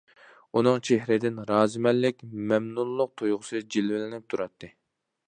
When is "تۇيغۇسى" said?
3.23-3.63